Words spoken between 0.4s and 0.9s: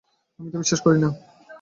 তা বিশ্বাস